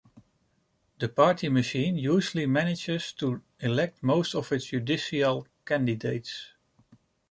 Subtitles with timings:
[0.97, 6.53] The party machine usually manages to elect most of its judicial candidates.